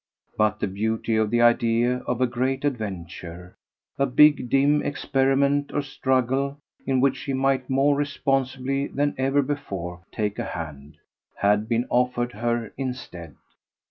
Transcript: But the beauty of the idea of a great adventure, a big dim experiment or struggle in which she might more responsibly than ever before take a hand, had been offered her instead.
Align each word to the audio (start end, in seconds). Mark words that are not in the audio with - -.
But 0.35 0.59
the 0.59 0.65
beauty 0.67 1.15
of 1.15 1.29
the 1.29 1.43
idea 1.43 1.97
of 2.07 2.21
a 2.21 2.25
great 2.25 2.65
adventure, 2.65 3.53
a 3.99 4.07
big 4.07 4.49
dim 4.49 4.81
experiment 4.81 5.71
or 5.71 5.83
struggle 5.83 6.57
in 6.87 7.01
which 7.01 7.15
she 7.15 7.33
might 7.33 7.69
more 7.69 7.95
responsibly 7.95 8.87
than 8.87 9.13
ever 9.19 9.43
before 9.43 10.01
take 10.11 10.39
a 10.39 10.43
hand, 10.43 10.97
had 11.35 11.69
been 11.69 11.85
offered 11.91 12.31
her 12.31 12.73
instead. 12.79 13.35